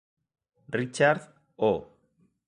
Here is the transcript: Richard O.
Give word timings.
Richard 0.73 1.21
O. 1.59 1.85